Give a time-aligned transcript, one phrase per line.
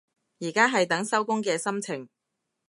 [0.39, 2.09] 而家係等收工嘅心情